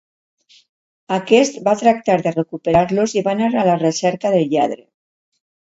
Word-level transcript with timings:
Aquest 1.17 1.59
va 1.67 1.75
tractar 1.83 2.17
de 2.29 2.33
recuperar-los 2.37 3.15
i 3.21 3.23
va 3.29 3.37
anar 3.37 3.53
a 3.53 3.67
la 3.71 3.79
recerca 3.85 4.37
del 4.39 4.49
lladre. 4.57 4.83